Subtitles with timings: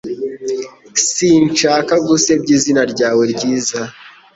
[1.11, 3.81] Sinshaka gusebya izina ryawe ryiza